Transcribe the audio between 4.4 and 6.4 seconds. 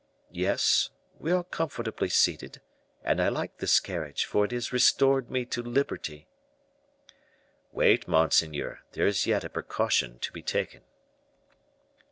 it has restored me to liberty."